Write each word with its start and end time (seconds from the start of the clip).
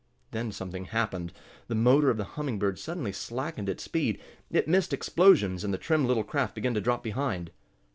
Then 0.31 0.51
something 0.51 0.85
happened. 0.85 1.31
The 1.67 1.75
motor 1.75 2.09
of 2.09 2.17
the 2.17 2.23
Humming 2.23 2.57
Bird 2.57 2.79
suddenly 2.79 3.11
slackened 3.11 3.69
its 3.69 3.83
speed, 3.83 4.19
it 4.49 4.67
missed 4.67 4.93
explosions, 4.93 5.63
and 5.63 5.71
the 5.71 5.77
trim 5.77 6.05
little 6.07 6.23
craft 6.23 6.55
began 6.55 6.73
to 6.73 6.81
drop 6.81 7.03
behind. 7.03 7.51